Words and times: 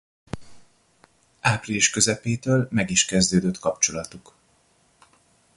Április 1.39 1.89
közepétől 1.89 2.67
meg 2.71 2.89
is 2.89 3.05
kezdődött 3.05 3.59
kapcsolatuk. 3.59 4.33